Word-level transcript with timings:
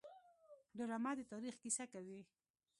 ډرامه 0.77 1.11
د 1.17 1.21
تاریخ 1.31 1.55
کیسه 1.63 1.85
کوي 1.93 2.19